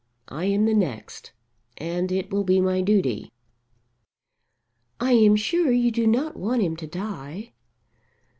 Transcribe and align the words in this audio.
I 0.29 0.45
am 0.45 0.65
the 0.65 0.73
next, 0.73 1.31
and 1.77 2.11
it 2.11 2.31
will 2.31 2.43
be 2.43 2.59
my 2.59 2.81
duty." 2.81 3.31
"I 4.99 5.11
am 5.11 5.35
sure 5.35 5.71
you 5.71 5.91
do 5.91 6.07
not 6.07 6.35
want 6.35 6.63
him 6.63 6.75
to 6.77 6.87
die." 6.87 7.53